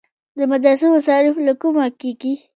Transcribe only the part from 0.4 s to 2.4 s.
مدرسو مصارف له کومه کیږي؟